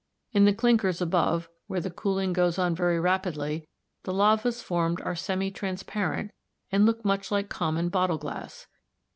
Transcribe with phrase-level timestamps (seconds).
[0.31, 3.67] In the clinkers above, where the cooling goes on very rapidly,
[4.01, 6.31] the lavas formed are semi transparent
[6.71, 8.65] and look much like common bottle glass.